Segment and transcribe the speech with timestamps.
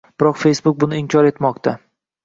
[0.21, 1.79] Biroq Facebook buni inkor etmoqda